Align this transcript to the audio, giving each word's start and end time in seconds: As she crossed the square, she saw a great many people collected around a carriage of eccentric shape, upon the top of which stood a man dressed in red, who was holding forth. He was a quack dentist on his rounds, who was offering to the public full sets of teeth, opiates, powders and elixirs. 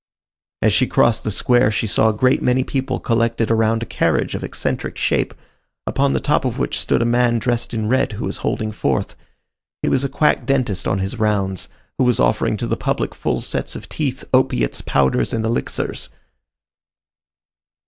As 0.63 0.73
she 0.73 0.87
crossed 0.87 1.23
the 1.23 1.29
square, 1.29 1.69
she 1.69 1.85
saw 1.85 2.09
a 2.09 2.13
great 2.13 2.41
many 2.41 2.63
people 2.63 2.99
collected 2.99 3.51
around 3.51 3.83
a 3.83 3.85
carriage 3.85 4.33
of 4.33 4.43
eccentric 4.43 4.97
shape, 4.97 5.31
upon 5.85 6.13
the 6.13 6.19
top 6.19 6.43
of 6.43 6.57
which 6.57 6.79
stood 6.79 7.03
a 7.03 7.05
man 7.05 7.37
dressed 7.37 7.71
in 7.71 7.87
red, 7.87 8.13
who 8.13 8.25
was 8.25 8.37
holding 8.37 8.71
forth. 8.71 9.15
He 9.83 9.89
was 9.89 10.03
a 10.03 10.09
quack 10.09 10.47
dentist 10.47 10.87
on 10.87 10.97
his 10.97 11.19
rounds, 11.19 11.67
who 11.99 12.03
was 12.03 12.19
offering 12.19 12.57
to 12.57 12.65
the 12.67 12.75
public 12.77 13.13
full 13.13 13.41
sets 13.41 13.75
of 13.75 13.87
teeth, 13.89 14.23
opiates, 14.33 14.81
powders 14.81 15.33
and 15.33 15.45
elixirs. 15.45 16.09